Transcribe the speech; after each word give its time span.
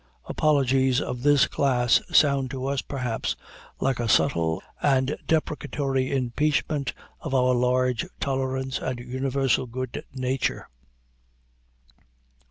Apologies 0.25 0.99
of 0.99 1.21
this 1.21 1.45
class 1.45 2.01
sound 2.11 2.49
to 2.49 2.65
us, 2.65 2.81
perhaps, 2.81 3.35
like 3.79 3.99
a 3.99 4.09
subtle 4.09 4.59
and 4.81 5.15
deprecatory 5.27 6.11
impeachment 6.11 6.91
of 7.19 7.35
our 7.35 7.53
large 7.53 8.07
tolerance 8.19 8.79
and 8.79 8.99
universal 8.99 9.67
good 9.67 10.03
nature. 10.11 10.67